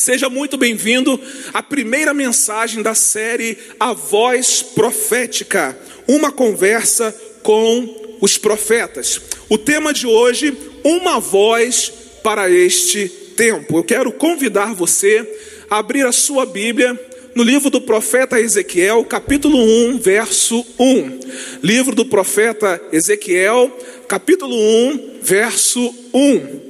[0.00, 1.20] Seja muito bem-vindo
[1.52, 9.20] à primeira mensagem da série A Voz Profética, uma conversa com os profetas.
[9.50, 11.92] O tema de hoje, uma voz
[12.22, 13.76] para este tempo.
[13.76, 15.38] Eu quero convidar você
[15.68, 16.98] a abrir a sua Bíblia
[17.34, 21.20] no livro do profeta Ezequiel, capítulo 1, verso 1.
[21.62, 23.70] Livro do profeta Ezequiel,
[24.08, 26.60] capítulo 1, verso 1.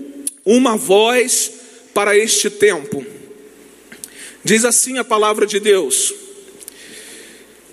[0.44, 1.52] Uma voz
[1.94, 3.19] para este tempo.
[4.42, 6.14] Diz assim a palavra de Deus.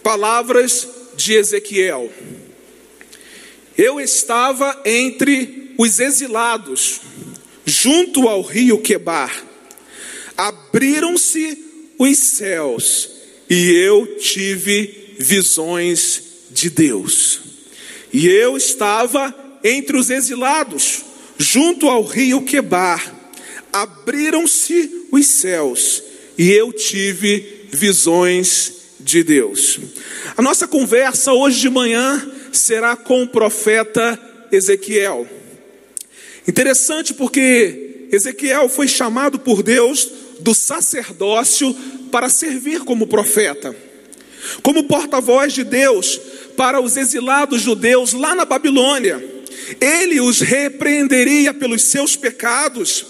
[0.03, 2.11] Palavras de Ezequiel.
[3.77, 6.99] Eu estava entre os exilados,
[7.65, 9.45] junto ao rio Quebar.
[10.35, 11.57] Abriram-se
[11.97, 13.11] os céus
[13.49, 16.21] e eu tive visões
[16.51, 17.39] de Deus.
[18.11, 21.01] E eu estava entre os exilados,
[21.37, 23.15] junto ao rio Quebar.
[23.71, 26.06] Abriram-se os céus
[26.37, 29.79] e eu tive visões de Deus.
[30.35, 34.19] A nossa conversa hoje de manhã será com o profeta
[34.51, 35.27] Ezequiel.
[36.47, 41.73] Interessante porque Ezequiel foi chamado por Deus do sacerdócio
[42.11, 43.75] para servir como profeta,
[44.61, 46.19] como porta-voz de Deus
[46.55, 49.23] para os exilados judeus lá na Babilônia.
[49.81, 53.05] Ele os repreenderia pelos seus pecados.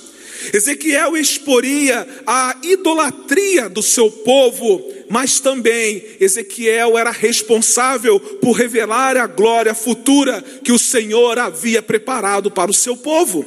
[0.54, 9.28] Ezequiel exporia a idolatria do seu povo, mas também Ezequiel era responsável por revelar a
[9.28, 13.46] glória futura que o Senhor havia preparado para o seu povo.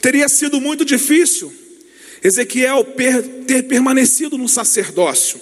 [0.00, 1.52] Teria sido muito difícil
[2.22, 2.84] Ezequiel
[3.46, 5.40] ter permanecido no sacerdócio.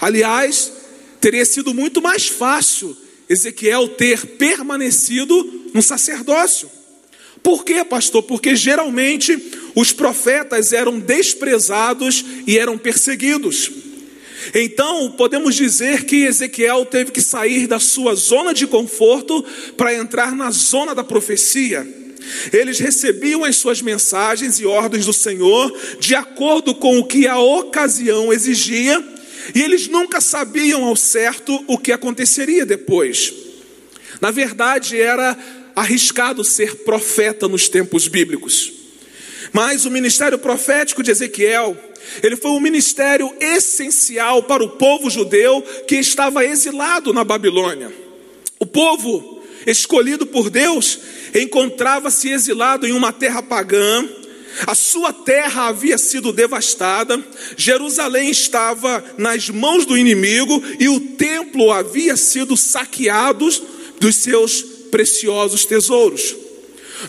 [0.00, 0.72] Aliás,
[1.20, 2.96] teria sido muito mais fácil
[3.28, 6.70] Ezequiel ter permanecido no sacerdócio.
[7.42, 8.22] Por quê, pastor?
[8.22, 9.36] Porque geralmente
[9.74, 13.70] os profetas eram desprezados e eram perseguidos.
[14.54, 19.44] Então, podemos dizer que Ezequiel teve que sair da sua zona de conforto
[19.76, 21.86] para entrar na zona da profecia.
[22.52, 27.38] Eles recebiam as suas mensagens e ordens do Senhor de acordo com o que a
[27.38, 29.02] ocasião exigia,
[29.54, 33.32] e eles nunca sabiam ao certo o que aconteceria depois.
[34.20, 35.36] Na verdade, era
[35.74, 38.72] arriscado ser profeta nos tempos bíblicos.
[39.52, 41.76] Mas o ministério profético de Ezequiel,
[42.22, 47.92] ele foi um ministério essencial para o povo judeu que estava exilado na Babilônia.
[48.58, 50.98] O povo escolhido por Deus
[51.34, 54.08] encontrava-se exilado em uma terra pagã,
[54.66, 57.22] a sua terra havia sido devastada,
[57.56, 63.48] Jerusalém estava nas mãos do inimigo e o templo havia sido saqueado
[63.98, 66.36] dos seus preciosos tesouros.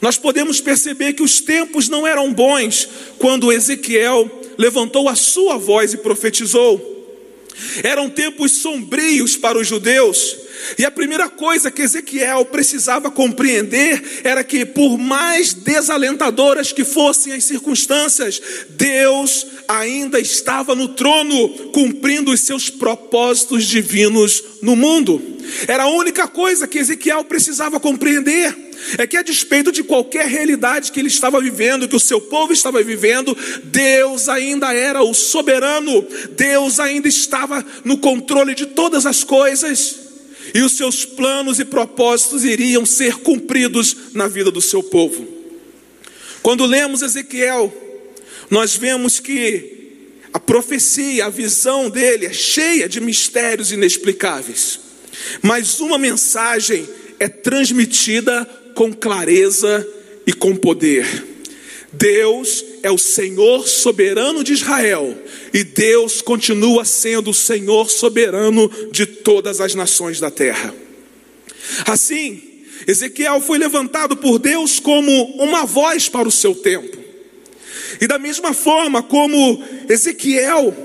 [0.02, 2.88] Nós podemos perceber que os tempos não eram bons
[3.20, 6.90] quando Ezequiel levantou a sua voz e profetizou.
[7.84, 10.36] Eram tempos sombrios para os judeus,
[10.78, 17.34] e a primeira coisa que Ezequiel precisava compreender era que, por mais desalentadoras que fossem
[17.34, 25.22] as circunstâncias, Deus ainda estava no trono, cumprindo os seus propósitos divinos no mundo.
[25.68, 28.72] Era a única coisa que Ezequiel precisava compreender.
[28.98, 32.52] É que, a despeito de qualquer realidade que ele estava vivendo, que o seu povo
[32.52, 39.24] estava vivendo, Deus ainda era o soberano, Deus ainda estava no controle de todas as
[39.24, 40.04] coisas
[40.54, 45.28] e os seus planos e propósitos iriam ser cumpridos na vida do seu povo.
[46.42, 47.74] Quando lemos Ezequiel,
[48.50, 49.74] nós vemos que
[50.34, 54.80] a profecia, a visão dele é cheia de mistérios inexplicáveis,
[55.42, 56.88] mas uma mensagem
[57.20, 59.88] é transmitida com clareza
[60.26, 61.33] e com poder.
[61.94, 65.16] Deus é o Senhor soberano de Israel
[65.54, 70.74] e Deus continua sendo o Senhor soberano de todas as nações da terra.
[71.86, 72.42] Assim,
[72.88, 76.98] Ezequiel foi levantado por Deus como uma voz para o seu tempo.
[78.02, 80.76] E da mesma forma como Ezequiel,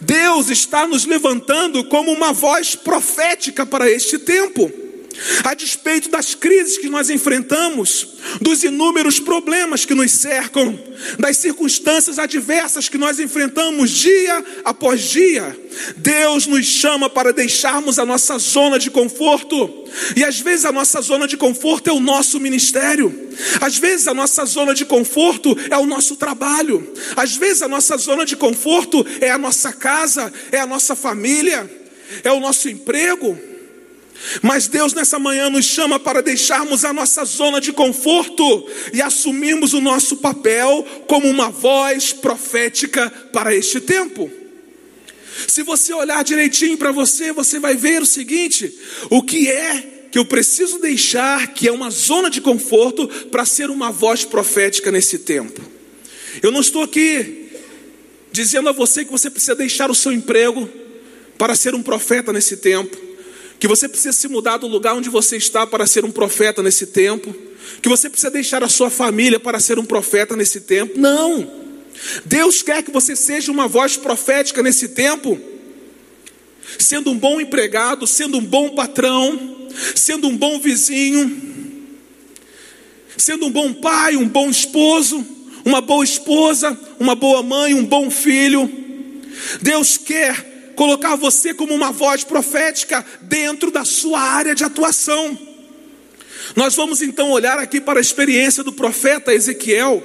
[0.00, 4.70] Deus está nos levantando como uma voz profética para este tempo.
[5.44, 8.08] A despeito das crises que nós enfrentamos,
[8.40, 10.78] dos inúmeros problemas que nos cercam,
[11.18, 15.56] das circunstâncias adversas que nós enfrentamos dia após dia,
[15.96, 19.84] Deus nos chama para deixarmos a nossa zona de conforto.
[20.14, 23.30] E às vezes a nossa zona de conforto é o nosso ministério.
[23.60, 26.92] Às vezes a nossa zona de conforto é o nosso trabalho.
[27.16, 31.70] Às vezes a nossa zona de conforto é a nossa casa, é a nossa família,
[32.22, 33.55] é o nosso emprego.
[34.42, 39.72] Mas Deus nessa manhã nos chama para deixarmos a nossa zona de conforto e assumirmos
[39.72, 44.30] o nosso papel como uma voz profética para este tempo.
[45.46, 48.72] Se você olhar direitinho para você, você vai ver o seguinte:
[49.10, 53.68] o que é que eu preciso deixar, que é uma zona de conforto, para ser
[53.68, 55.60] uma voz profética nesse tempo.
[56.42, 57.50] Eu não estou aqui
[58.32, 60.68] dizendo a você que você precisa deixar o seu emprego
[61.36, 62.96] para ser um profeta nesse tempo,
[63.58, 66.86] que você precisa se mudar do lugar onde você está para ser um profeta nesse
[66.86, 67.34] tempo,
[67.82, 70.98] que você precisa deixar a sua família para ser um profeta nesse tempo.
[70.98, 71.50] Não.
[72.24, 75.40] Deus quer que você seja uma voz profética nesse tempo,
[76.78, 81.84] sendo um bom empregado, sendo um bom patrão, sendo um bom vizinho,
[83.16, 85.24] sendo um bom pai, um bom esposo,
[85.64, 88.70] uma boa esposa, uma boa mãe, um bom filho.
[89.62, 95.36] Deus quer colocar você como uma voz profética dentro da sua área de atuação.
[96.54, 100.02] Nós vamos então olhar aqui para a experiência do profeta Ezequiel,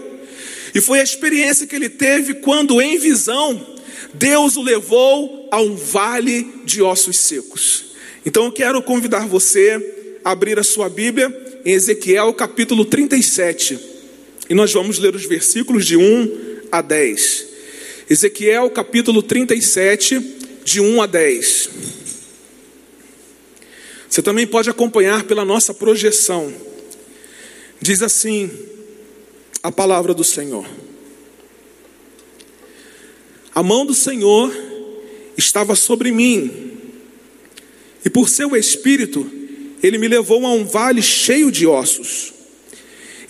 [0.73, 3.77] e foi a experiência que ele teve quando, em visão,
[4.13, 7.91] Deus o levou a um vale de ossos secos.
[8.25, 13.77] Então eu quero convidar você a abrir a sua Bíblia em Ezequiel capítulo 37.
[14.49, 17.47] E nós vamos ler os versículos de 1 a 10.
[18.09, 21.69] Ezequiel capítulo 37, de 1 a 10.
[24.09, 26.53] Você também pode acompanhar pela nossa projeção.
[27.79, 28.51] Diz assim
[29.63, 30.67] a palavra do Senhor.
[33.53, 34.53] A mão do Senhor
[35.37, 36.71] estava sobre mim
[38.03, 39.29] e por seu espírito,
[39.81, 42.33] ele me levou a um vale cheio de ossos.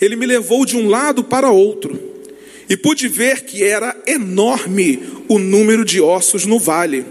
[0.00, 2.10] Ele me levou de um lado para outro,
[2.68, 7.04] e pude ver que era enorme o número de ossos no vale,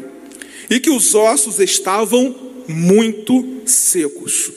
[0.71, 2.33] e que os ossos estavam
[2.65, 4.50] muito secos.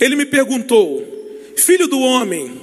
[0.00, 1.06] Ele me perguntou:
[1.54, 2.58] Filho do homem,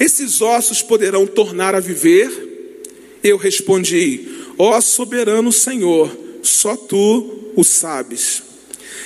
[0.00, 2.80] esses ossos poderão tornar a viver?
[3.22, 4.26] Eu respondi:
[4.56, 6.10] Ó soberano Senhor,
[6.42, 8.42] só tu o sabes.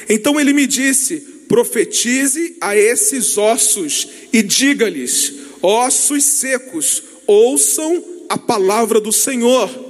[0.08, 1.16] Então ele me disse:
[1.48, 9.87] profetize a esses ossos e diga-lhes: ossos secos, ouçam a palavra do Senhor.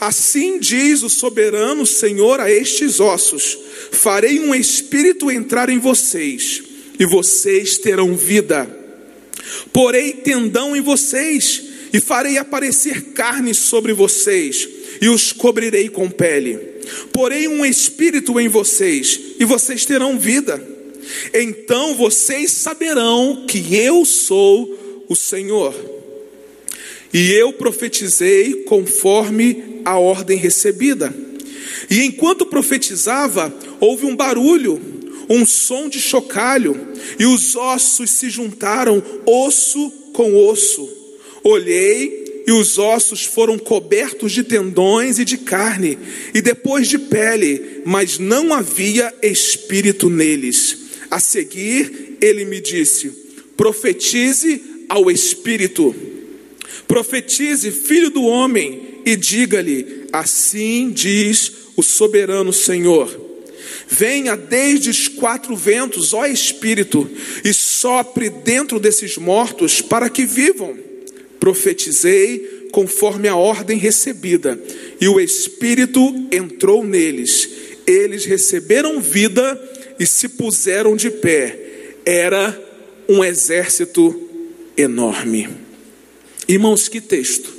[0.00, 3.58] Assim diz o soberano Senhor a estes ossos:
[3.90, 6.62] farei um espírito entrar em vocês,
[6.98, 8.68] e vocês terão vida.
[9.72, 11.62] Porei tendão em vocês,
[11.92, 14.68] e farei aparecer carne sobre vocês,
[15.00, 16.76] e os cobrirei com pele
[17.12, 20.62] porém um espírito em vocês, e vocês terão vida.
[21.32, 25.95] Então vocês saberão que eu sou o Senhor.
[27.16, 31.16] E eu profetizei conforme a ordem recebida.
[31.88, 34.78] E enquanto profetizava, houve um barulho,
[35.26, 36.78] um som de chocalho,
[37.18, 40.86] e os ossos se juntaram, osso com osso.
[41.42, 45.98] Olhei e os ossos foram cobertos de tendões e de carne,
[46.34, 50.76] e depois de pele, mas não havia espírito neles.
[51.10, 53.10] A seguir, ele me disse:
[53.56, 55.94] profetize ao espírito,
[56.86, 63.24] profetize, filho do homem, e diga-lhe: assim diz o soberano Senhor.
[63.88, 67.08] Venha desde os quatro ventos, ó Espírito,
[67.44, 70.86] e sopre dentro desses mortos para que vivam
[71.46, 74.60] profetizei conforme a ordem recebida,
[75.00, 76.00] e o Espírito
[76.32, 77.48] entrou neles.
[77.86, 79.58] Eles receberam vida
[79.98, 81.94] e se puseram de pé.
[82.04, 82.60] Era
[83.08, 84.28] um exército
[84.76, 85.48] enorme.
[86.48, 87.52] Irmãos, que texto,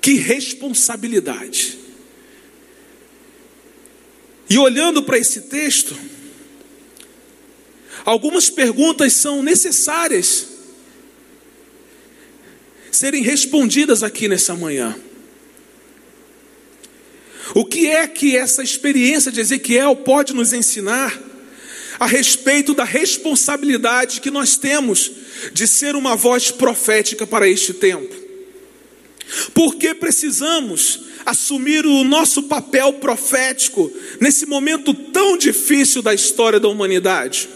[0.00, 1.78] que responsabilidade.
[4.48, 5.96] E olhando para esse texto,
[8.04, 10.48] algumas perguntas são necessárias
[12.90, 14.96] serem respondidas aqui nessa manhã.
[17.54, 21.20] O que é que essa experiência de Ezequiel pode nos ensinar
[21.98, 25.10] a respeito da responsabilidade que nós temos
[25.52, 28.14] de ser uma voz profética para este tempo?
[29.52, 36.68] Por que precisamos assumir o nosso papel profético nesse momento tão difícil da história da
[36.68, 37.48] humanidade?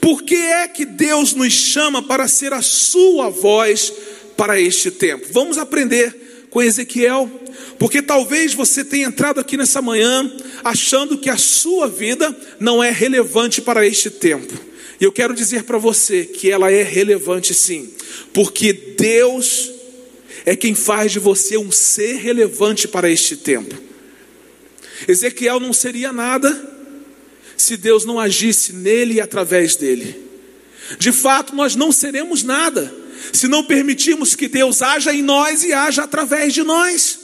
[0.00, 3.92] Por que é que Deus nos chama para ser a sua voz
[4.36, 5.26] para este tempo.
[5.32, 7.30] Vamos aprender com Ezequiel,
[7.78, 10.30] porque talvez você tenha entrado aqui nessa manhã
[10.62, 14.73] achando que a sua vida não é relevante para este tempo.
[15.00, 17.92] E eu quero dizer para você que ela é relevante sim,
[18.32, 19.70] porque Deus
[20.46, 23.74] é quem faz de você um ser relevante para este tempo.
[25.08, 26.72] Ezequiel não seria nada
[27.56, 30.22] se Deus não agisse nele e através dele.
[30.98, 32.94] De fato, nós não seremos nada
[33.32, 37.18] se não permitirmos que Deus haja em nós e haja através de nós.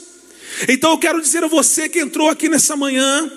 [0.67, 3.31] Então eu quero dizer a você que entrou aqui nessa manhã,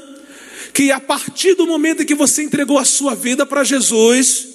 [0.74, 4.48] que a partir do momento em que você entregou a sua vida para Jesus,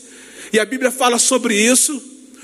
[0.52, 2.02] e a Bíblia fala sobre isso,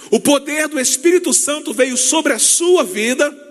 [0.09, 3.43] o poder do Espírito Santo veio sobre a sua vida,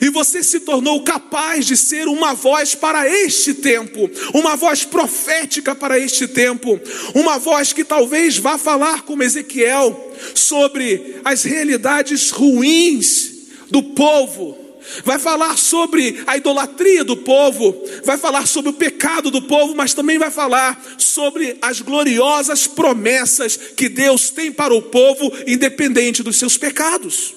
[0.00, 5.74] e você se tornou capaz de ser uma voz para este tempo, uma voz profética
[5.74, 6.80] para este tempo,
[7.12, 13.32] uma voz que talvez vá falar como Ezequiel sobre as realidades ruins
[13.68, 14.61] do povo,
[15.04, 19.94] vai falar sobre a idolatria do povo, vai falar sobre o pecado do povo, mas
[19.94, 26.38] também vai falar sobre as gloriosas promessas que Deus tem para o povo, independente dos
[26.38, 27.34] seus pecados.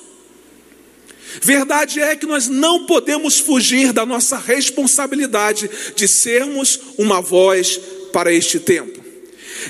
[1.42, 7.80] Verdade é que nós não podemos fugir da nossa responsabilidade de sermos uma voz
[8.14, 9.04] para este tempo.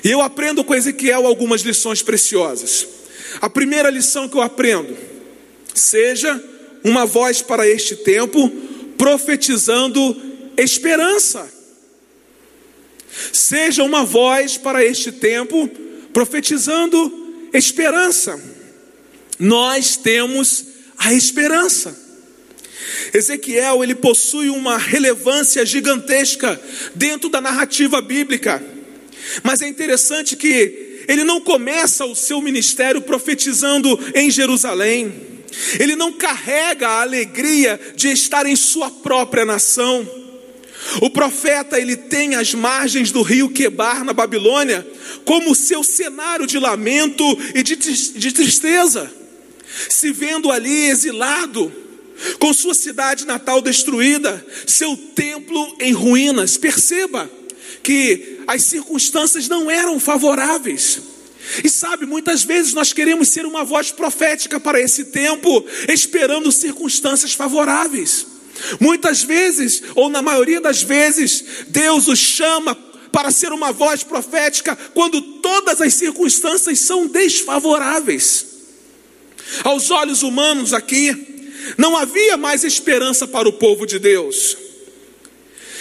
[0.03, 2.88] E eu aprendo com Ezequiel algumas lições preciosas.
[3.41, 4.96] A primeira lição que eu aprendo:
[5.74, 6.41] seja
[6.86, 8.48] uma voz para este tempo,
[8.96, 10.15] profetizando
[10.56, 11.51] esperança.
[13.34, 15.68] Seja uma voz para este tempo,
[16.13, 18.39] profetizando esperança.
[19.39, 20.63] Nós temos
[20.96, 21.98] a esperança.
[23.12, 26.62] Ezequiel, ele possui uma relevância gigantesca
[26.94, 28.63] dentro da narrativa bíblica.
[29.42, 35.35] Mas é interessante que ele não começa o seu ministério profetizando em Jerusalém.
[35.79, 40.07] Ele não carrega a alegria de estar em sua própria nação.
[41.01, 44.85] O profeta ele tem as margens do rio Quebar na Babilônia
[45.24, 47.24] como seu cenário de lamento
[47.55, 49.12] e de, de tristeza
[49.89, 51.71] se vendo ali exilado,
[52.39, 56.57] com sua cidade natal destruída, seu templo em ruínas.
[56.57, 57.29] Perceba
[57.83, 61.01] que as circunstâncias não eram favoráveis.
[61.64, 67.34] E sabe, muitas vezes nós queremos ser uma voz profética para esse tempo, esperando circunstâncias
[67.34, 68.25] favoráveis.
[68.80, 72.75] Muitas vezes, ou na maioria das vezes, Deus os chama
[73.12, 78.46] para ser uma voz profética quando todas as circunstâncias são desfavoráveis.
[79.64, 81.36] Aos olhos humanos aqui,
[81.78, 84.64] não havia mais esperança para o povo de Deus.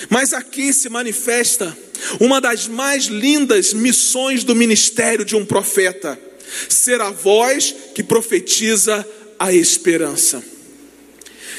[0.08, 1.76] Mas aqui se manifesta
[2.20, 6.18] uma das mais lindas missões do ministério de um profeta:
[6.68, 9.06] ser a voz que profetiza
[9.38, 10.42] a esperança.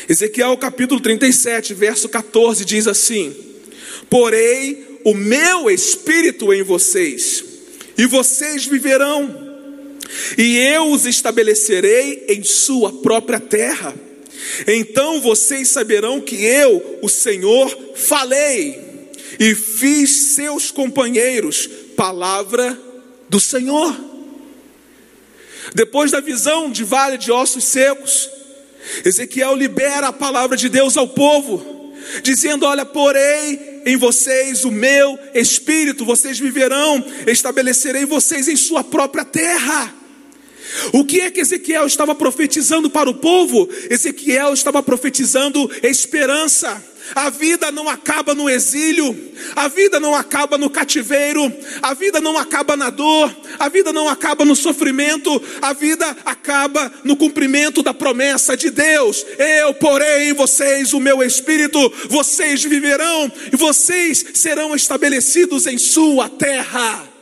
[0.08, 3.36] Ezequiel capítulo 37, verso 14 diz assim:
[4.10, 7.44] Porei o meu espírito em vocês,
[7.98, 9.46] e vocês viverão
[10.38, 13.94] e eu os estabelecerei em sua própria terra.
[14.68, 19.10] Então vocês saberão que eu, o Senhor, falei
[19.40, 22.78] e fiz seus companheiros palavra
[23.30, 23.96] do Senhor.
[25.74, 28.30] Depois da visão de vale de ossos secos,
[29.04, 35.18] Ezequiel libera a palavra de Deus ao povo, dizendo: Olha, porei em vocês o meu
[35.34, 39.94] espírito, vocês viverão, estabelecerei vocês em sua própria terra.
[40.94, 43.70] O que é que Ezequiel estava profetizando para o povo?
[43.90, 46.84] Ezequiel estava profetizando esperança.
[47.14, 49.16] A vida não acaba no exílio,
[49.56, 54.10] a vida não acaba no cativeiro, a vida não acaba na dor, a vida não
[54.10, 59.24] acaba no sofrimento, a vida acaba no cumprimento da promessa de Deus.
[59.38, 66.28] Eu porei em vocês o meu espírito, vocês viverão e vocês serão estabelecidos em sua
[66.28, 67.15] terra.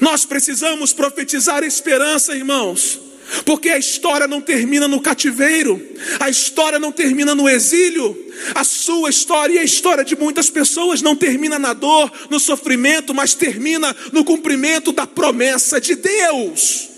[0.00, 3.00] Nós precisamos profetizar esperança, irmãos.
[3.46, 5.80] Porque a história não termina no cativeiro,
[6.20, 11.00] a história não termina no exílio, a sua história e a história de muitas pessoas
[11.00, 16.88] não termina na dor, no sofrimento, mas termina no cumprimento da promessa de Deus.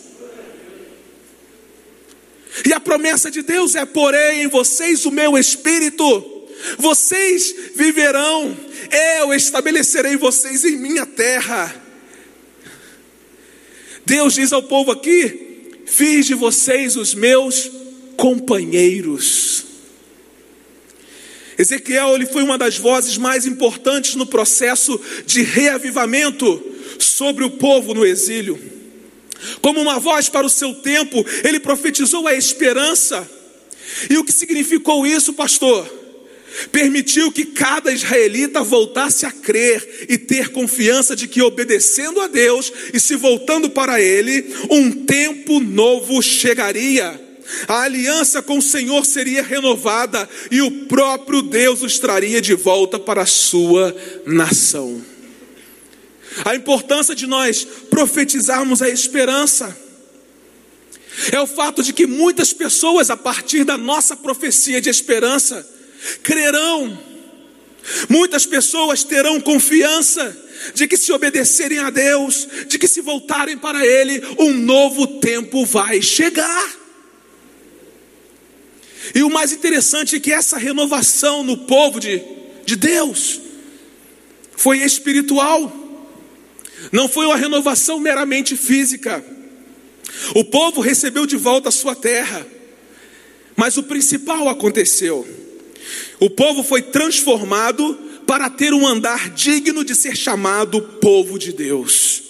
[2.67, 6.49] E a promessa de Deus é: porém em vocês o meu espírito,
[6.79, 8.57] vocês viverão,
[9.21, 11.84] eu estabelecerei vocês em minha terra
[14.07, 17.71] Deus diz ao povo aqui: Fiz de vocês os meus
[18.17, 19.65] companheiros.
[21.57, 26.63] Ezequiel ele foi uma das vozes mais importantes no processo de reavivamento
[26.99, 28.59] sobre o povo no exílio.
[29.61, 33.29] Como uma voz para o seu tempo, ele profetizou a esperança.
[34.11, 36.04] E o que significou isso, pastor?
[36.71, 42.73] Permitiu que cada israelita voltasse a crer e ter confiança de que, obedecendo a Deus
[42.93, 47.21] e se voltando para Ele, um tempo novo chegaria.
[47.69, 52.99] A aliança com o Senhor seria renovada e o próprio Deus os traria de volta
[52.99, 53.95] para a sua
[54.27, 55.03] nação.
[56.45, 59.77] a importância de nós profetizarmos a esperança.
[61.31, 65.65] É o fato de que muitas pessoas, a partir da nossa profecia de esperança,
[66.23, 66.99] crerão.
[68.09, 70.45] Muitas pessoas terão confiança
[70.75, 75.65] de que se obedecerem a Deus, de que se voltarem para Ele, um novo tempo
[75.67, 76.85] vai chegar.
[79.15, 82.23] E o mais interessante é que essa renovação no povo de,
[82.65, 83.41] de Deus
[84.57, 85.73] foi espiritual,
[86.91, 89.25] não foi uma renovação meramente física.
[90.35, 92.47] O povo recebeu de volta a sua terra,
[93.57, 95.44] mas o principal aconteceu.
[96.21, 102.23] O povo foi transformado para ter um andar digno de ser chamado povo de Deus.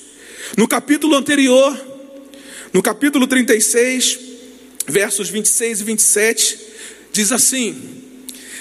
[0.56, 1.78] No capítulo anterior,
[2.72, 4.18] no capítulo 36,
[4.86, 6.58] versos 26 e 27,
[7.12, 7.76] diz assim: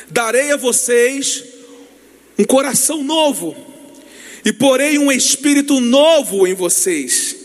[0.09, 1.43] Darei a vocês
[2.37, 3.55] um coração novo,
[4.45, 7.35] e porei um espírito novo em vocês.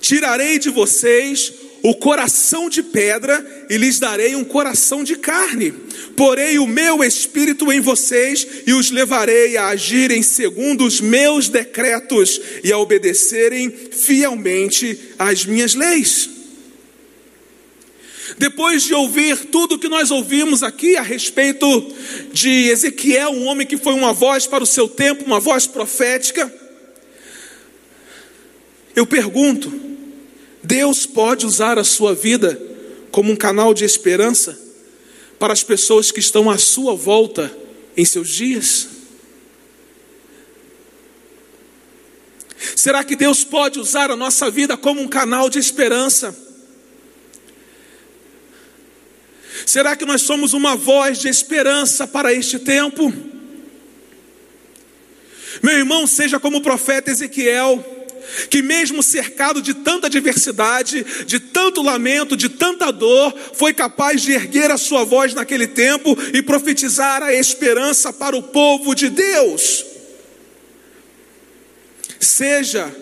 [0.00, 5.72] Tirarei de vocês o coração de pedra e lhes darei um coração de carne.
[6.16, 12.40] Porei o meu espírito em vocês e os levarei a agirem segundo os meus decretos
[12.64, 16.30] e a obedecerem fielmente às minhas leis.
[18.36, 21.66] Depois de ouvir tudo que nós ouvimos aqui a respeito
[22.32, 26.52] de Ezequiel, um homem que foi uma voz para o seu tempo, uma voz profética,
[28.94, 29.87] eu pergunto:
[30.62, 32.60] Deus pode usar a sua vida
[33.10, 34.58] como um canal de esperança
[35.38, 37.56] para as pessoas que estão à sua volta
[37.96, 38.88] em seus dias?
[42.76, 46.36] Será que Deus pode usar a nossa vida como um canal de esperança?
[49.66, 53.12] Será que nós somos uma voz de esperança para este tempo?
[55.62, 57.84] Meu irmão, seja como o profeta Ezequiel,
[58.50, 64.32] que mesmo cercado de tanta adversidade, de tanto lamento, de tanta dor, foi capaz de
[64.32, 69.84] erguer a sua voz naquele tempo e profetizar a esperança para o povo de Deus.
[72.20, 72.94] Seja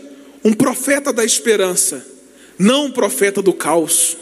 [0.44, 2.06] um profeta da esperança,
[2.58, 4.16] não um profeta do caos.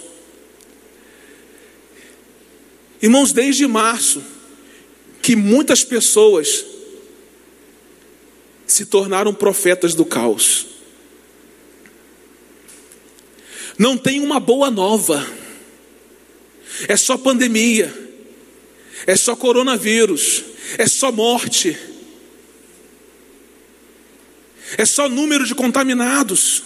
[3.02, 4.22] Irmãos, desde março,
[5.20, 6.64] que muitas pessoas
[8.66, 10.73] se tornaram profetas do caos.
[13.78, 15.26] Não tem uma boa nova,
[16.88, 17.92] é só pandemia,
[19.06, 20.44] é só coronavírus,
[20.78, 21.76] é só morte,
[24.76, 26.62] é só número de contaminados.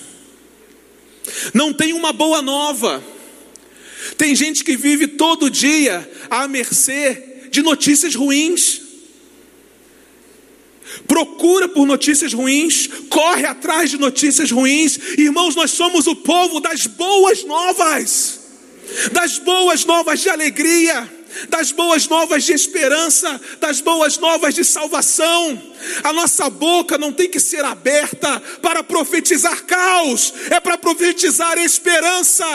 [1.52, 3.02] Não tem uma boa nova.
[4.16, 8.87] Tem gente que vive todo dia à mercê de notícias ruins.
[11.06, 14.98] Procura por notícias ruins, corre atrás de notícias ruins.
[15.16, 18.40] Irmãos, nós somos o povo das boas novas,
[19.12, 21.17] das boas novas de alegria
[21.48, 25.60] das boas novas de esperança, das boas novas de salvação.
[26.02, 32.46] A nossa boca não tem que ser aberta para profetizar caos, é para profetizar esperança.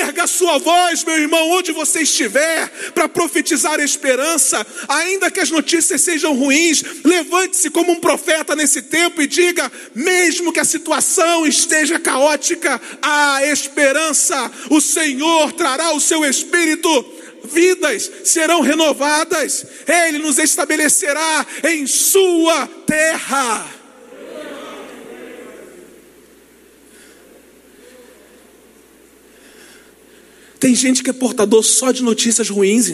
[0.00, 6.00] Erga sua voz, meu irmão, onde você estiver, para profetizar esperança, ainda que as notícias
[6.00, 11.98] sejam ruins, levante-se como um profeta nesse tempo e diga: mesmo que a situação esteja
[11.98, 17.15] caótica, há esperança, o Senhor trará o seu espírito
[17.46, 23.76] vidas serão renovadas, Ele nos estabelecerá em Sua terra.
[30.58, 32.92] Tem gente que é portador só de notícias ruins.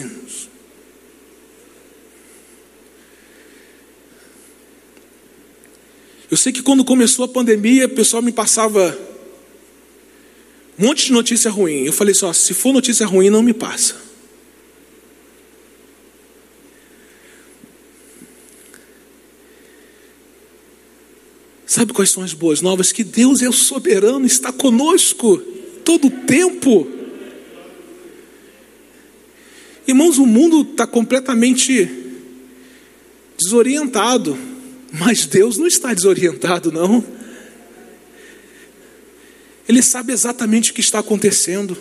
[6.29, 8.97] Eu sei que quando começou a pandemia, o pessoal me passava
[10.77, 11.85] um monte de notícia ruim.
[11.85, 14.02] Eu falei só, se for notícia ruim, não me passa.
[21.73, 22.91] Sabe quais são as boas novas?
[22.91, 25.37] Que Deus é o soberano, está conosco
[25.83, 26.87] todo o tempo.
[29.87, 31.89] Irmãos, o mundo está completamente
[33.35, 34.37] desorientado,
[34.91, 37.03] mas Deus não está desorientado, não.
[39.67, 41.75] Ele sabe exatamente o que está acontecendo.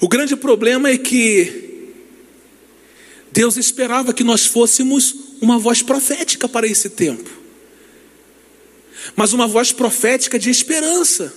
[0.00, 1.90] O grande problema é que
[3.30, 7.37] Deus esperava que nós fôssemos uma voz profética para esse tempo
[9.16, 11.32] mas uma voz profética de esperança.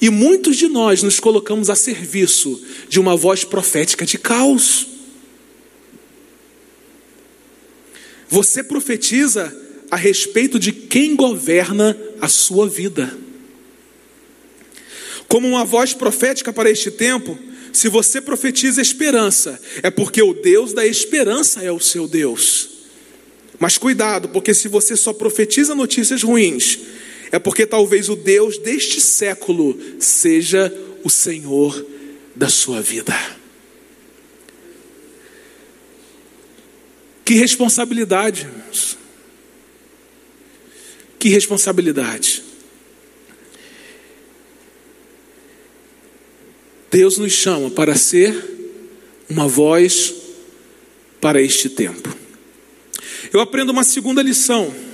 [0.00, 4.86] E muitos de nós nos colocamos a serviço de uma voz profética de caos.
[8.28, 9.54] Você profetiza
[9.90, 13.16] a respeito de quem governa a sua vida.
[15.26, 17.38] Como uma voz profética para este tempo,
[17.72, 22.70] se você profetiza esperança, é porque o Deus da esperança é o seu Deus.
[23.58, 26.78] Mas cuidado, porque se você só profetiza notícias ruins,
[27.30, 30.72] é porque talvez o Deus deste século seja
[31.04, 31.84] o Senhor
[32.34, 33.14] da sua vida.
[37.24, 38.96] Que responsabilidade, irmãos.
[41.18, 42.42] Que responsabilidade.
[46.90, 48.34] Deus nos chama para ser
[49.28, 50.14] uma voz
[51.20, 52.16] para este tempo.
[53.32, 54.87] Eu aprendo uma segunda lição.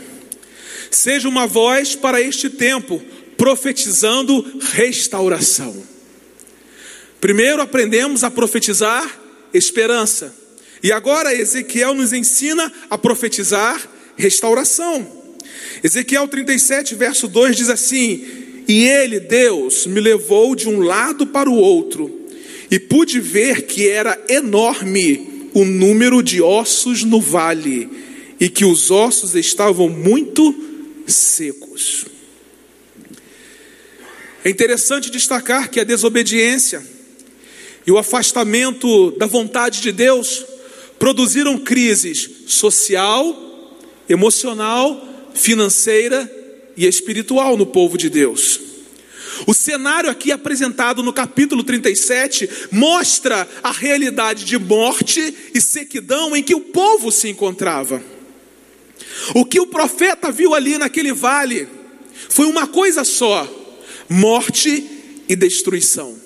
[0.95, 3.03] Seja uma voz para este tempo,
[3.37, 5.75] profetizando restauração.
[7.21, 9.21] Primeiro aprendemos a profetizar
[9.53, 10.33] esperança.
[10.83, 13.83] E agora Ezequiel nos ensina a profetizar
[14.17, 15.05] restauração.
[15.83, 18.25] Ezequiel 37, verso 2 diz assim:
[18.69, 22.21] E ele, Deus, me levou de um lado para o outro,
[22.71, 27.91] e pude ver que era enorme o número de ossos no vale,
[28.39, 30.74] e que os ossos estavam muito
[31.07, 32.07] secos.
[34.45, 36.85] É interessante destacar que a desobediência
[37.87, 40.45] e o afastamento da vontade de Deus
[40.99, 46.31] produziram crises social, emocional financeira
[46.77, 48.61] e espiritual no povo de Deus.
[49.47, 56.43] O cenário aqui apresentado no capítulo 37 mostra a realidade de morte e sequidão em
[56.43, 58.03] que o povo se encontrava.
[59.33, 61.69] O que o profeta viu ali naquele vale
[62.29, 63.49] foi uma coisa só:
[64.09, 64.85] morte
[65.29, 66.17] e destruição.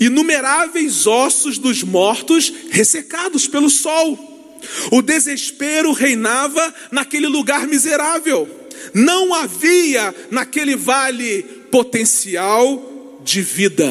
[0.00, 4.30] Inumeráveis ossos dos mortos ressecados pelo sol.
[4.92, 8.48] O desespero reinava naquele lugar miserável.
[8.94, 13.90] Não havia naquele vale potencial de vida.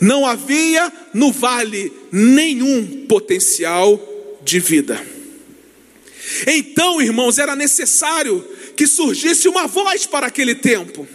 [0.00, 4.00] Não havia no vale nenhum potencial
[4.42, 5.00] de vida.
[6.46, 11.06] Então, irmãos, era necessário que surgisse uma voz para aquele tempo.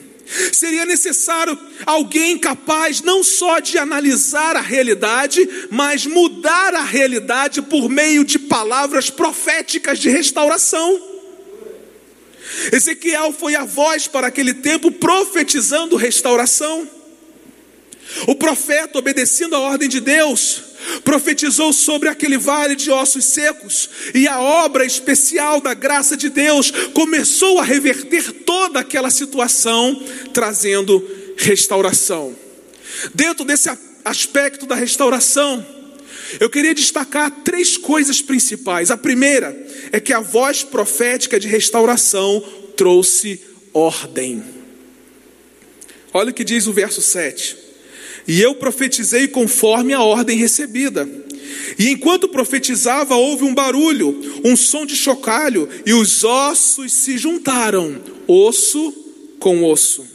[0.52, 7.88] Seria necessário alguém capaz não só de analisar a realidade, mas mudar a realidade por
[7.90, 11.00] meio de palavras proféticas de restauração.
[12.72, 16.90] Ezequiel foi a voz para aquele tempo profetizando restauração.
[18.28, 24.28] O profeta, obedecendo a ordem de Deus, profetizou sobre aquele vale de ossos secos, e
[24.28, 31.06] a obra especial da graça de Deus começou a reverter toda aquela situação, trazendo
[31.38, 32.36] restauração.
[33.14, 33.70] Dentro desse
[34.04, 35.66] aspecto da restauração,
[36.40, 38.92] eu queria destacar três coisas principais.
[38.92, 39.56] A primeira
[39.92, 42.44] é que a voz profética de restauração
[42.76, 43.42] trouxe
[43.74, 44.44] ordem.
[46.14, 47.65] Olha o que diz o verso 7.
[48.28, 51.08] E eu profetizei conforme a ordem recebida.
[51.78, 58.02] E enquanto profetizava, houve um barulho, um som de chocalho, e os ossos se juntaram,
[58.28, 58.94] osso
[59.40, 60.06] com osso.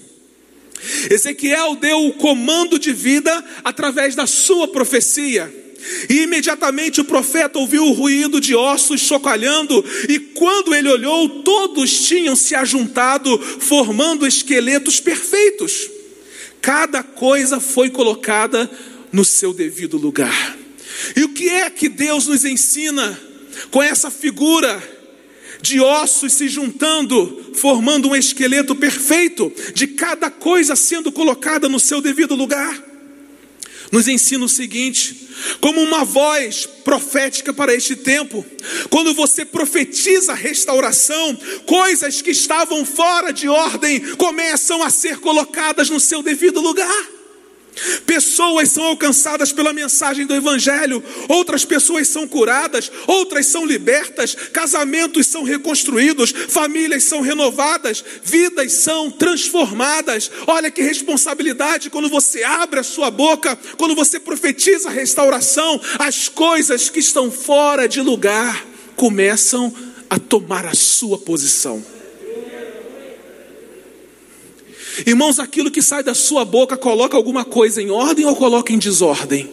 [1.11, 5.55] Ezequiel deu o comando de vida através da sua profecia.
[6.09, 12.07] E imediatamente o profeta ouviu o ruído de ossos chocalhando, e quando ele olhou, todos
[12.07, 16.00] tinham se ajuntado, formando esqueletos perfeitos.
[16.61, 18.71] Cada coisa foi colocada
[19.13, 20.57] no seu devido lugar.
[21.17, 23.19] E o que é que Deus nos ensina
[23.71, 24.83] com essa figura
[25.63, 32.01] de ossos se juntando, formando um esqueleto perfeito, de cada coisa sendo colocada no seu
[32.01, 32.90] devido lugar?
[33.91, 35.29] Nos ensina o seguinte:
[35.61, 38.45] como uma voz profética para este tempo.
[38.89, 46.01] Quando você profetiza restauração, coisas que estavam fora de ordem começam a ser colocadas no
[46.01, 47.20] seu devido lugar.
[48.05, 55.27] Pessoas são alcançadas pela mensagem do Evangelho, outras pessoas são curadas, outras são libertas, casamentos
[55.27, 60.31] são reconstruídos, famílias são renovadas, vidas são transformadas.
[60.47, 66.91] Olha que responsabilidade quando você abre a sua boca, quando você profetiza restauração, as coisas
[66.91, 69.73] que estão fora de lugar começam
[70.09, 72.00] a tomar a sua posição.
[75.07, 78.79] Irmãos, aquilo que sai da sua boca coloca alguma coisa em ordem ou coloca em
[78.79, 79.51] desordem?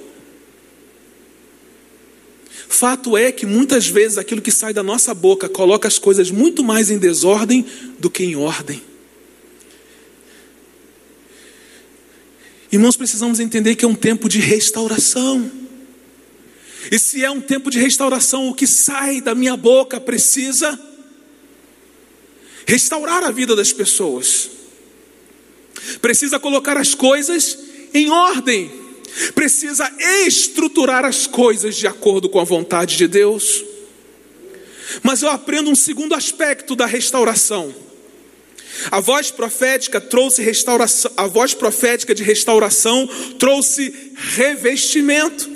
[2.68, 6.64] Fato é que muitas vezes aquilo que sai da nossa boca coloca as coisas muito
[6.64, 7.66] mais em desordem
[7.98, 8.82] do que em ordem.
[12.72, 15.50] Irmãos, precisamos entender que é um tempo de restauração.
[16.92, 20.78] E se é um tempo de restauração, o que sai da minha boca precisa
[22.66, 24.57] restaurar a vida das pessoas.
[26.02, 27.58] Precisa colocar as coisas
[27.94, 28.72] em ordem.
[29.34, 29.92] Precisa
[30.26, 33.64] estruturar as coisas de acordo com a vontade de Deus.
[35.04, 37.74] Mas eu aprendo um segundo aspecto da restauração.
[38.92, 43.10] A voz profética trouxe restauração, a voz profética de restauração
[43.40, 45.50] trouxe revestimento.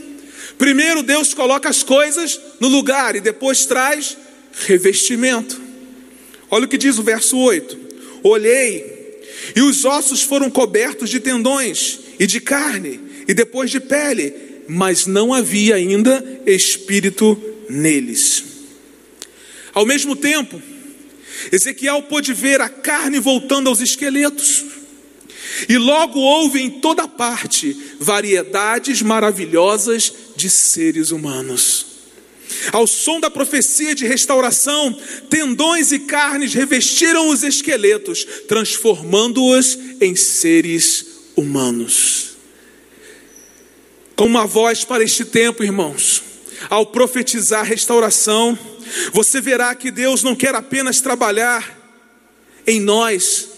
[0.57, 4.17] Primeiro Deus coloca as coisas no lugar e depois traz
[4.65, 5.61] revestimento.
[6.49, 7.79] Olha o que diz o verso 8:
[8.23, 8.90] Olhei,
[9.55, 14.33] e os ossos foram cobertos de tendões e de carne, e depois de pele,
[14.67, 18.43] mas não havia ainda espírito neles.
[19.73, 20.61] Ao mesmo tempo,
[21.51, 24.65] Ezequiel pôde ver a carne voltando aos esqueletos.
[25.67, 31.90] E logo houve em toda parte variedades maravilhosas de seres humanos.
[32.71, 34.97] Ao som da profecia de restauração,
[35.29, 42.31] tendões e carnes revestiram os esqueletos, transformando-os em seres humanos.
[44.15, 46.23] Com uma voz para este tempo, irmãos,
[46.69, 48.57] ao profetizar restauração,
[49.13, 51.79] você verá que Deus não quer apenas trabalhar
[52.67, 53.49] em nós,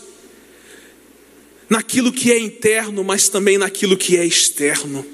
[1.70, 5.06] naquilo que é interno, mas também naquilo que é externo.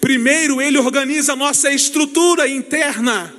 [0.00, 3.34] Primeiro, Ele organiza a nossa estrutura interna.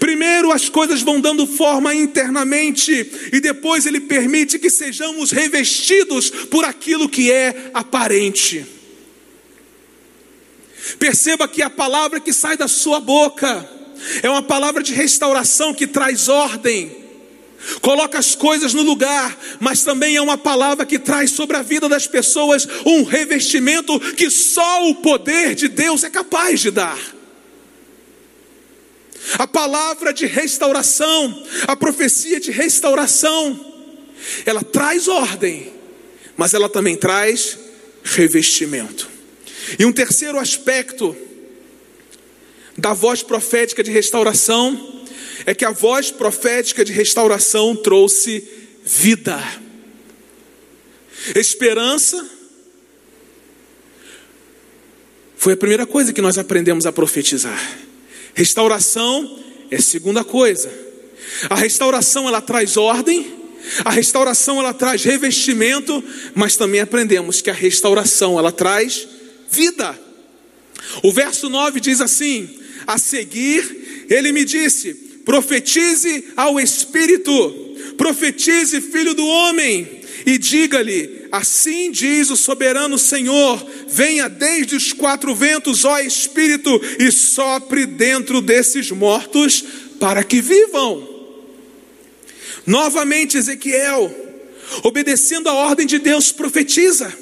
[0.00, 2.92] Primeiro as coisas vão dando forma internamente,
[3.32, 8.66] e depois Ele permite que sejamos revestidos por aquilo que é aparente.
[10.98, 13.68] Perceba que a palavra que sai da sua boca
[14.22, 16.97] é uma palavra de restauração que traz ordem,
[17.80, 21.88] coloca as coisas no lugar, mas também é uma palavra que traz sobre a vida
[21.88, 26.98] das pessoas um revestimento que só o poder de Deus é capaz de dar.
[29.38, 33.66] A palavra de restauração, a profecia de restauração,
[34.46, 35.72] ela traz ordem,
[36.36, 37.58] mas ela também traz
[38.02, 39.08] revestimento.
[39.78, 41.16] E um terceiro aspecto
[42.76, 44.97] da voz profética de restauração
[45.48, 48.46] é que a voz profética de restauração trouxe
[48.84, 49.42] vida,
[51.34, 52.22] esperança.
[55.38, 57.58] Foi a primeira coisa que nós aprendemos a profetizar.
[58.34, 60.70] Restauração é a segunda coisa.
[61.48, 63.34] A restauração ela traz ordem,
[63.86, 69.08] a restauração ela traz revestimento, mas também aprendemos que a restauração ela traz
[69.50, 69.98] vida.
[71.02, 77.32] O verso 9 diz assim: A seguir, ele me disse: profetize ao Espírito,
[77.98, 85.34] profetize, filho do homem, e diga-lhe: Assim diz o soberano Senhor: venha desde os quatro
[85.34, 89.62] ventos, ó Espírito, e sopre dentro desses mortos
[90.00, 91.06] para que vivam.
[92.66, 94.10] Novamente, Ezequiel,
[94.82, 97.14] obedecendo a ordem de Deus, profetiza.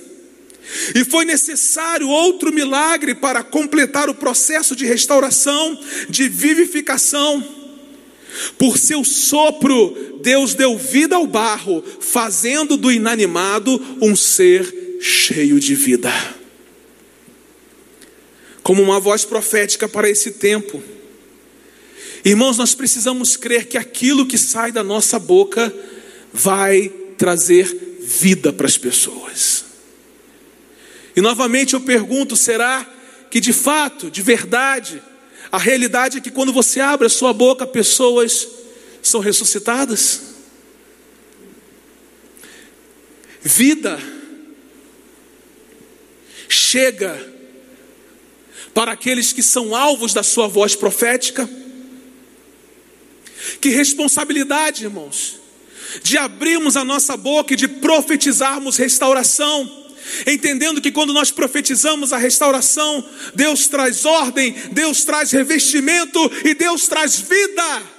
[0.95, 5.77] E foi necessário outro milagre para completar o processo de restauração,
[6.09, 7.56] de vivificação.
[8.59, 15.75] Por seu sopro, Deus deu vida ao barro, fazendo do inanimado um ser cheio de
[15.75, 16.13] vida.
[18.63, 20.83] Como uma voz profética para esse tempo.
[22.25, 25.73] Irmãos, nós precisamos crer que aquilo que sai da nossa boca
[26.33, 29.65] vai trazer vida para as pessoas.
[31.15, 32.87] E novamente eu pergunto: será
[33.31, 35.03] que de fato, de verdade,
[35.57, 38.47] a realidade é que quando você abre a sua boca, pessoas
[39.03, 40.21] são ressuscitadas.
[43.41, 43.99] Vida
[46.47, 47.19] chega
[48.75, 51.49] para aqueles que são alvos da sua voz profética.
[53.59, 55.41] Que responsabilidade, irmãos,
[56.03, 59.86] de abrirmos a nossa boca e de profetizarmos restauração
[60.27, 66.89] entendendo que quando nós profetizamos a restauração, Deus traz ordem, Deus traz revestimento e Deus
[66.89, 67.97] traz vida.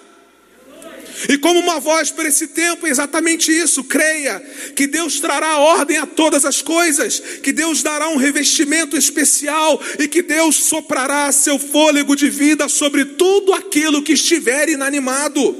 [1.27, 3.83] E como uma voz para esse tempo, é exatamente isso.
[3.83, 4.39] Creia
[4.75, 10.07] que Deus trará ordem a todas as coisas, que Deus dará um revestimento especial e
[10.07, 15.55] que Deus soprará seu fôlego de vida sobre tudo aquilo que estiver inanimado.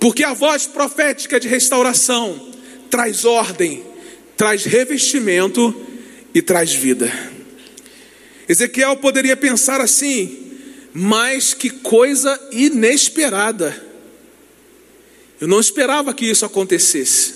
[0.00, 2.52] Porque a voz profética de restauração
[2.90, 3.84] traz ordem,
[4.36, 5.74] traz revestimento
[6.34, 7.10] e traz vida.
[8.48, 10.52] Ezequiel poderia pensar assim,
[10.92, 13.84] mas que coisa inesperada.
[15.40, 17.34] Eu não esperava que isso acontecesse.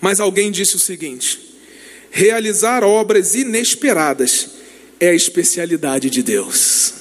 [0.00, 1.56] Mas alguém disse o seguinte:
[2.10, 4.50] realizar obras inesperadas
[4.98, 6.99] é a especialidade de Deus.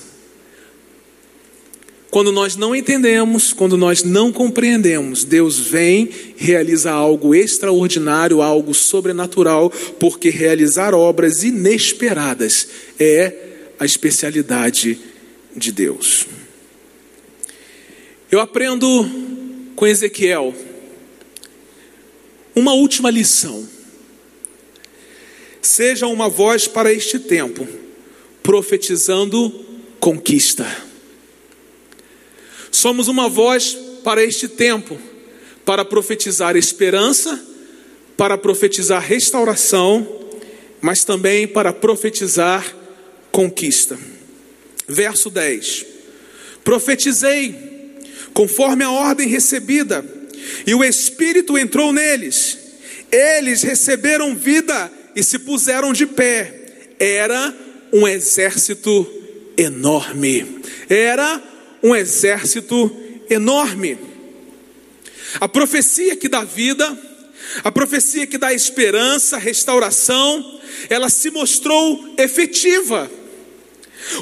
[2.10, 9.70] Quando nós não entendemos, quando nós não compreendemos, Deus vem, realiza algo extraordinário, algo sobrenatural,
[10.00, 12.68] porque realizar obras inesperadas
[13.00, 13.34] é
[13.80, 15.00] a especialidade
[15.56, 16.26] de Deus.
[18.32, 18.86] Eu aprendo
[19.76, 20.54] com Ezequiel
[22.56, 23.68] uma última lição.
[25.62, 27.68] Seja uma voz para este tempo,
[28.42, 29.66] profetizando
[30.00, 30.89] conquista.
[32.72, 34.98] Somos uma voz para este tempo,
[35.66, 37.40] para profetizar esperança,
[38.16, 40.08] para profetizar restauração,
[40.82, 42.76] mas também para profetizar
[43.32, 43.98] conquista.
[44.88, 45.86] Verso 10:
[46.64, 47.56] Profetizei,
[48.34, 50.04] conforme a ordem recebida,
[50.66, 52.58] e o Espírito entrou neles,
[53.12, 56.56] eles receberam vida e se puseram de pé.
[57.00, 57.56] Era
[57.94, 59.08] um exército
[59.58, 61.42] enorme, era
[61.84, 62.96] um exército
[63.30, 63.98] enorme.
[65.40, 66.98] A profecia que dá vida,
[67.64, 73.10] a profecia que dá esperança, restauração, ela se mostrou efetiva.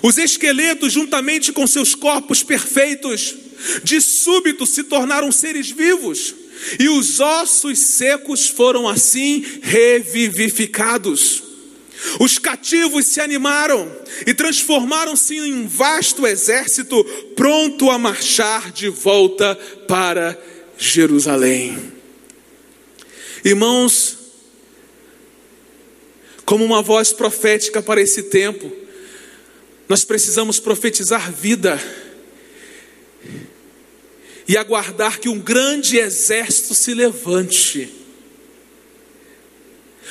[0.04, 3.36] Os esqueletos, juntamente com seus corpos perfeitos,
[3.84, 6.36] de súbito se tornaram seres vivos,
[6.80, 11.44] e os ossos secos foram assim revivificados.
[12.20, 13.92] Os cativos se animaram
[14.26, 17.04] e transformaram-se em um vasto exército
[17.36, 19.56] pronto a marchar de volta
[19.88, 20.40] para
[20.78, 21.92] Jerusalém.
[23.44, 24.18] Irmãos,
[26.46, 28.72] como uma voz profética para esse tempo,
[29.90, 31.80] nós precisamos profetizar vida
[34.48, 38.07] e aguardar que um grande exército se levante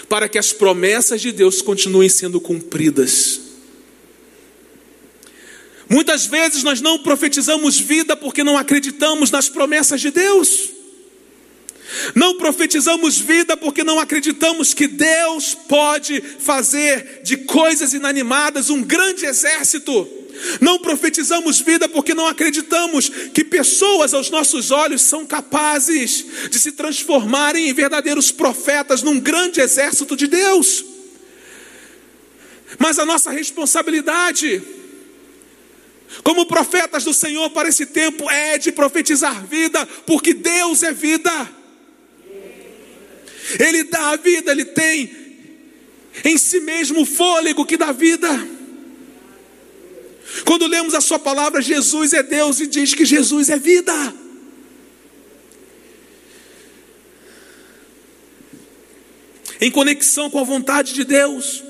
[0.08, 3.40] para que as promessas de Deus continuem sendo cumpridas.
[5.88, 10.75] Muitas vezes nós não profetizamos vida porque não acreditamos nas promessas de Deus.
[12.14, 19.24] Não profetizamos vida porque não acreditamos que Deus pode fazer de coisas inanimadas um grande
[19.24, 20.08] exército.
[20.60, 26.72] Não profetizamos vida porque não acreditamos que pessoas aos nossos olhos são capazes de se
[26.72, 30.84] transformarem em verdadeiros profetas num grande exército de Deus.
[32.78, 34.62] Mas a nossa responsabilidade,
[36.22, 41.56] como profetas do Senhor para esse tempo, é de profetizar vida, porque Deus é vida.
[43.58, 45.14] Ele dá a vida, ele tem
[46.24, 48.28] em si mesmo o fôlego que dá vida.
[50.44, 54.14] Quando lemos a Sua palavra, Jesus é Deus e diz que Jesus é vida.
[59.60, 61.62] Em conexão com a vontade de Deus.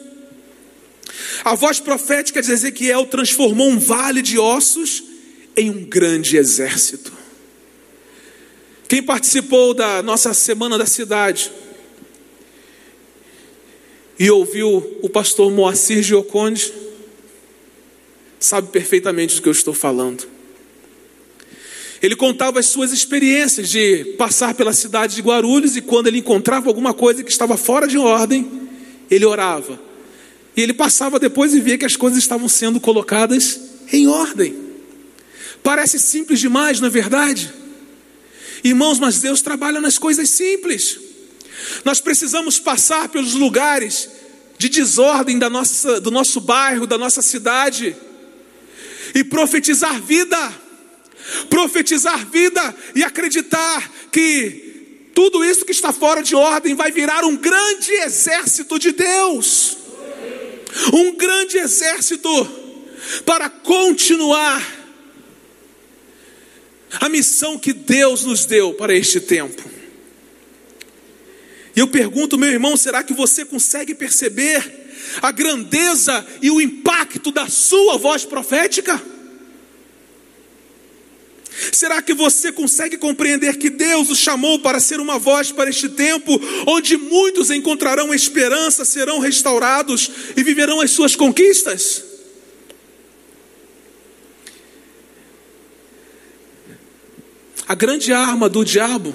[1.44, 5.04] A voz profética de Ezequiel transformou um vale de ossos
[5.56, 7.12] em um grande exército.
[8.88, 11.52] Quem participou da nossa semana da cidade
[14.18, 16.72] e ouviu o pastor Moacir Gioconde,
[18.40, 20.26] sabe perfeitamente do que eu estou falando.
[22.02, 26.68] Ele contava as suas experiências de passar pela cidade de Guarulhos e quando ele encontrava
[26.68, 28.68] alguma coisa que estava fora de ordem,
[29.10, 29.80] ele orava.
[30.56, 33.60] E ele passava depois e via que as coisas estavam sendo colocadas
[33.92, 34.56] em ordem.
[35.62, 37.52] Parece simples demais, não é verdade?
[38.62, 41.05] Irmãos, mas Deus trabalha nas coisas simples.
[41.84, 44.08] Nós precisamos passar pelos lugares
[44.58, 47.94] de desordem da nossa, do nosso bairro, da nossa cidade
[49.14, 50.52] e profetizar vida,
[51.48, 57.36] profetizar vida e acreditar que tudo isso que está fora de ordem vai virar um
[57.36, 59.76] grande exército de Deus,
[60.92, 62.28] um grande exército
[63.24, 64.62] para continuar
[67.00, 69.75] a missão que Deus nos deu para este tempo.
[71.76, 74.86] E eu pergunto, meu irmão, será que você consegue perceber
[75.20, 79.00] a grandeza e o impacto da sua voz profética?
[81.70, 85.90] Será que você consegue compreender que Deus o chamou para ser uma voz para este
[85.90, 92.02] tempo, onde muitos encontrarão esperança, serão restaurados e viverão as suas conquistas?
[97.68, 99.14] A grande arma do diabo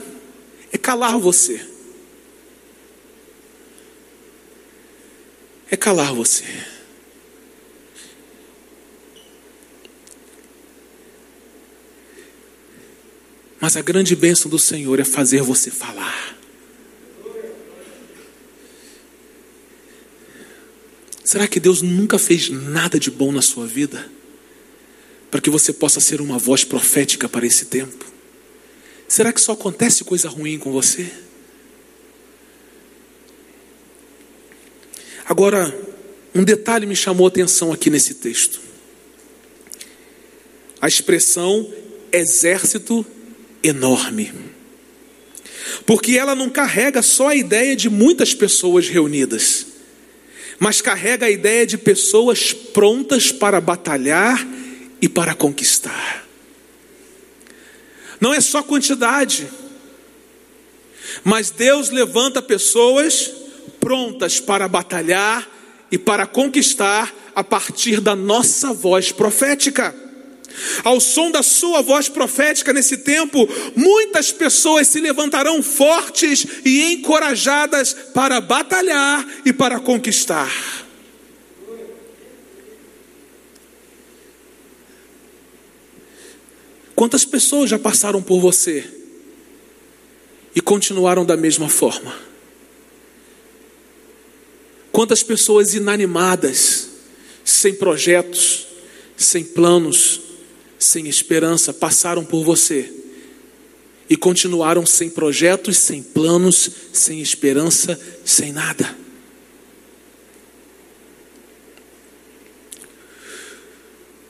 [0.71, 1.70] é calar você.
[5.72, 6.45] É calar você.
[13.59, 16.38] Mas a grande bênção do Senhor é fazer você falar.
[21.24, 24.11] Será que Deus nunca fez nada de bom na sua vida?
[25.32, 28.05] para que você possa ser uma voz profética para esse tempo?
[29.07, 31.09] Será que só acontece coisa ruim com você?
[35.32, 35.73] Agora,
[36.36, 38.59] um detalhe me chamou a atenção aqui nesse texto.
[40.82, 41.73] A expressão
[42.11, 43.05] exército
[43.63, 44.34] enorme.
[45.86, 49.67] Porque ela não carrega só a ideia de muitas pessoas reunidas,
[50.59, 54.45] mas carrega a ideia de pessoas prontas para batalhar
[55.01, 56.27] e para conquistar.
[58.19, 59.47] Não é só quantidade,
[61.23, 63.39] mas Deus levanta pessoas
[63.82, 65.49] prontas para batalhar
[65.91, 69.93] e para conquistar a partir da nossa voz profética.
[70.84, 77.93] Ao som da sua voz profética nesse tempo, muitas pessoas se levantarão fortes e encorajadas
[78.13, 80.51] para batalhar e para conquistar.
[86.93, 88.88] Quantas pessoas já passaram por você
[90.55, 92.30] e continuaram da mesma forma?
[94.91, 96.89] Quantas pessoas inanimadas,
[97.43, 98.67] sem projetos,
[99.15, 100.21] sem planos,
[100.77, 102.91] sem esperança passaram por você
[104.09, 108.97] e continuaram sem projetos, sem planos, sem esperança, sem nada.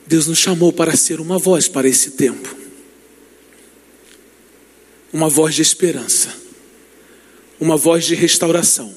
[0.06, 2.54] Deus nos chamou para ser uma voz para esse tempo,
[5.12, 6.32] uma voz de esperança,
[7.58, 8.94] uma voz de restauração,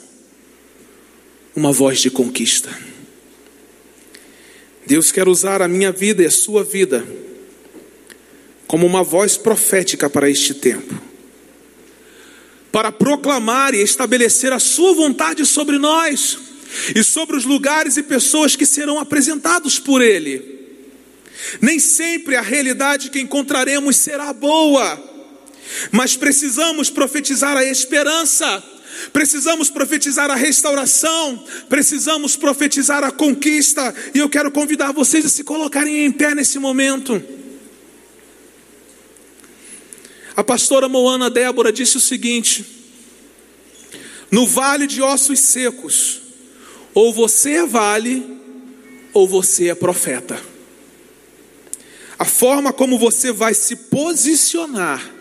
[1.55, 2.69] uma voz de conquista.
[4.85, 7.05] Deus quer usar a minha vida e a sua vida
[8.67, 10.99] como uma voz profética para este tempo,
[12.71, 16.37] para proclamar e estabelecer a Sua vontade sobre nós
[16.93, 20.55] e sobre os lugares e pessoas que serão apresentados por Ele.
[21.61, 25.01] Nem sempre a realidade que encontraremos será boa,
[25.91, 28.63] mas precisamos profetizar a esperança,
[29.11, 35.43] precisamos profetizar a restauração, precisamos profetizar a conquista, e eu quero convidar vocês a se
[35.43, 37.21] colocarem em pé nesse momento.
[40.35, 42.65] A pastora Moana Débora disse o seguinte:
[44.29, 46.21] No vale de ossos secos,
[46.93, 48.25] ou você é vale,
[49.13, 50.39] ou você é profeta.
[52.17, 55.11] A forma como você vai se posicionar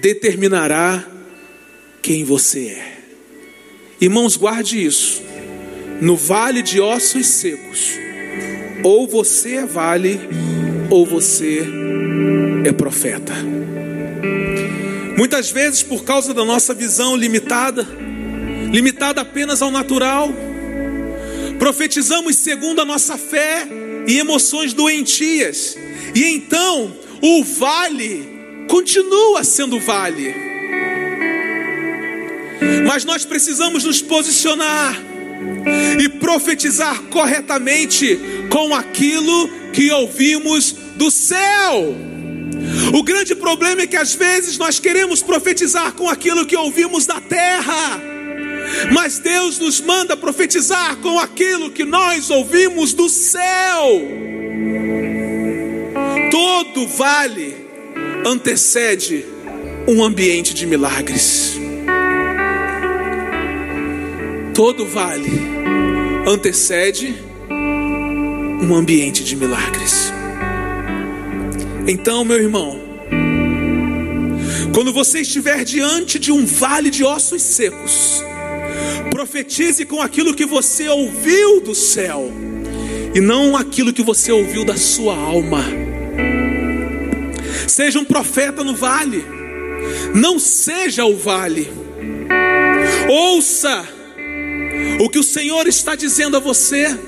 [0.00, 1.04] determinará
[2.02, 2.98] quem você é.
[4.00, 5.22] Irmãos, guarde isso.
[6.00, 7.92] No vale de ossos secos,
[8.82, 10.20] ou você é vale,
[10.90, 11.64] ou você
[12.64, 13.32] é profeta.
[15.16, 17.86] Muitas vezes, por causa da nossa visão limitada,
[18.72, 20.28] limitada apenas ao natural,
[21.60, 23.68] profetizamos segundo a nossa fé
[24.08, 25.78] e emoções doentias,
[26.12, 26.92] e então
[27.22, 28.28] o vale
[28.68, 30.51] continua sendo vale.
[32.86, 35.00] Mas nós precisamos nos posicionar
[35.98, 38.18] e profetizar corretamente
[38.50, 41.96] com aquilo que ouvimos do céu.
[42.94, 47.20] O grande problema é que às vezes nós queremos profetizar com aquilo que ouvimos da
[47.20, 48.00] terra,
[48.92, 54.02] mas Deus nos manda profetizar com aquilo que nós ouvimos do céu.
[56.30, 57.56] Todo vale
[58.24, 59.24] antecede
[59.88, 61.61] um ambiente de milagres.
[64.54, 65.30] Todo vale
[66.26, 67.14] antecede
[67.48, 70.12] um ambiente de milagres.
[71.88, 72.78] Então, meu irmão,
[74.74, 78.22] quando você estiver diante de um vale de ossos secos,
[79.10, 82.30] profetize com aquilo que você ouviu do céu
[83.14, 85.64] e não aquilo que você ouviu da sua alma.
[87.66, 89.24] Seja um profeta no vale,
[90.14, 91.72] não seja o vale.
[93.08, 94.01] Ouça
[95.00, 96.98] o que o Senhor está dizendo a você,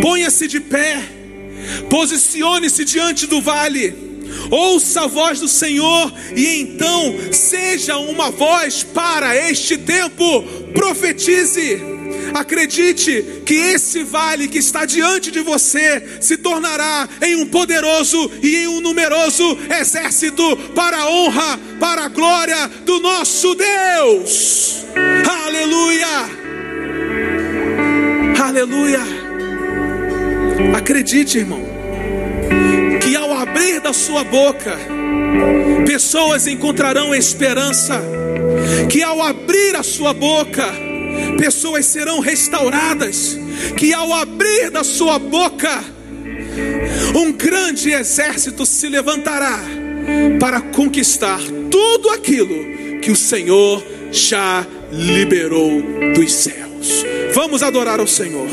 [0.00, 1.02] ponha-se de pé
[1.88, 3.94] Posicione-se diante do vale.
[4.50, 10.42] Ouça a voz do Senhor e então seja uma voz para este tempo.
[10.74, 11.80] Profetize.
[12.34, 18.56] Acredite que esse vale que está diante de você se tornará em um poderoso e
[18.56, 24.84] em um numeroso exército para a honra, para a glória do nosso Deus.
[25.44, 26.43] Aleluia!
[28.54, 29.00] Aleluia!
[30.76, 31.60] Acredite, irmão,
[33.02, 34.78] que ao abrir da sua boca,
[35.84, 38.00] pessoas encontrarão esperança,
[38.88, 40.72] que ao abrir a sua boca,
[41.36, 43.36] pessoas serão restauradas,
[43.76, 45.82] que ao abrir da sua boca,
[47.12, 49.58] Um grande exército se levantará
[50.38, 55.82] para conquistar tudo aquilo que o Senhor já liberou
[56.14, 56.63] dos céus.
[57.34, 58.48] Vamos adorar ao Senhor.